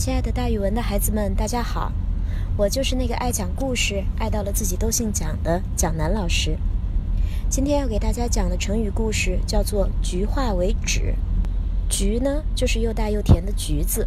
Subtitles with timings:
[0.00, 1.92] 亲爱的，大语文的孩子们，大家好！
[2.56, 6.56] 我就是那个爱讲故事、爱到了自己都姓蒋的蒋楠老师。
[7.50, 11.16] 今天要给大家讲的成语故事叫做“橘化为枳”。
[11.90, 14.06] 橘呢，就是又大又甜的橘子；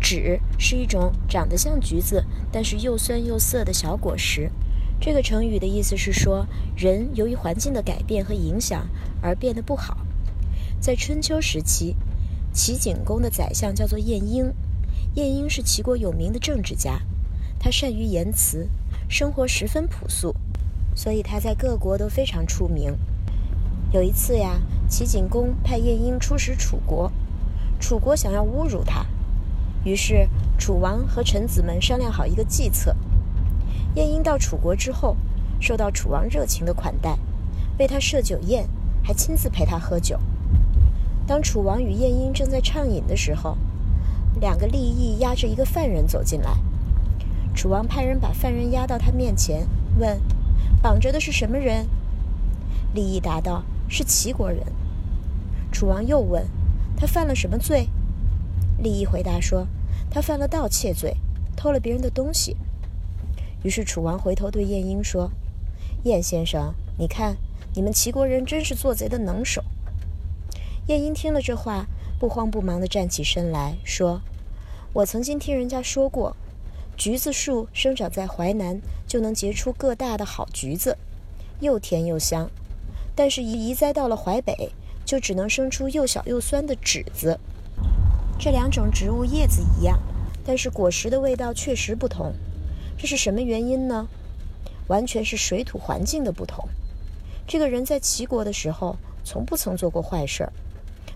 [0.00, 4.50] 枳是一种长得像橘子，但是又酸又涩的小果实。
[5.00, 8.88] 这个成语的意思是说，人由于环境的改变和影响
[9.22, 9.98] 而变得不好。
[10.80, 11.94] 在春秋时期，
[12.52, 14.52] 齐景公的宰相叫做晏婴。
[15.14, 17.02] 晏婴是齐国有名的政治家，
[17.58, 18.66] 他善于言辞，
[19.10, 20.34] 生活十分朴素，
[20.94, 22.96] 所以他在各国都非常出名。
[23.92, 24.58] 有一次呀，
[24.88, 27.12] 齐景公派晏婴出使楚国，
[27.78, 29.04] 楚国想要侮辱他，
[29.84, 30.26] 于是
[30.58, 32.96] 楚王和臣子们商量好一个计策。
[33.94, 35.14] 晏婴到楚国之后，
[35.60, 37.18] 受到楚王热情的款待，
[37.78, 38.66] 为他设酒宴，
[39.04, 40.18] 还亲自陪他喝酒。
[41.26, 43.58] 当楚王与晏婴正在畅饮的时候，
[44.40, 46.56] 两个利益押着一个犯人走进来，
[47.54, 49.66] 楚王派人把犯人押到他面前，
[49.98, 50.20] 问
[50.82, 51.86] ：“绑着的是什么人？”
[52.94, 54.60] 利益答道：“是齐国人。”
[55.70, 56.44] 楚王又问
[56.96, 57.88] ：“他犯了什么罪？”
[58.82, 59.66] 利益回答说
[60.10, 61.16] ：“他犯了盗窃罪，
[61.54, 62.56] 偷了别人的东西。”
[63.62, 65.30] 于是楚王回头对晏婴说
[66.04, 67.36] ：“晏先生，你看，
[67.74, 69.62] 你们齐国人真是做贼的能手。”
[70.88, 71.86] 晏婴听了这话。
[72.18, 74.20] 不慌不忙地站起身来说
[74.94, 76.36] ：“我曾经听人家说过，
[76.98, 80.98] 橘子树生长在淮南就能结出个大的好橘子，
[81.60, 82.46] 又甜又香；
[83.14, 84.70] 但是，一移栽到了淮北，
[85.06, 87.40] 就只能生出又小又酸的枳子。
[88.38, 89.98] 这两种植物叶子一样，
[90.44, 92.34] 但是果实的味道确实不同。
[92.98, 94.06] 这是什么原因呢？
[94.88, 96.68] 完全是水土环境的不同。
[97.46, 100.52] 这个人在齐国的时候，从不曾做过坏事儿。”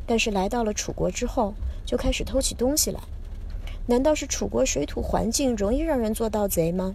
[0.08, 1.52] 但是来到了楚国之后，
[1.84, 3.00] 就开始偷起东西来。
[3.86, 6.94] 难道是楚国水土环境容易让人做盗贼吗？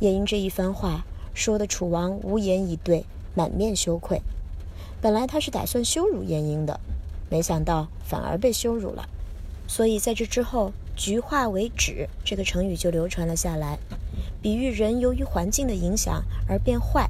[0.00, 4.20] 晏婴这一番话说的楚王无言以对，满面羞愧。
[5.00, 6.80] 本来他是打算羞辱晏婴的，
[7.30, 9.08] 没想到反而被羞辱了。
[9.66, 13.78] 所以在这之后，“橘化为枳”这个成语就流传了下来，
[14.42, 17.08] 比喻人由于环境的影响而变坏。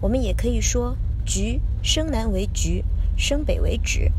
[0.00, 0.96] 我们也可以说
[1.26, 2.82] “橘生南为橘”。
[3.18, 4.12] 生北为枳。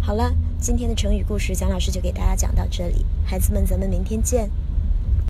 [0.00, 3.06] 好了，今天的成语故事，蒋老师就给大家讲到这里。
[3.24, 4.50] 孩子们，咱们明天见。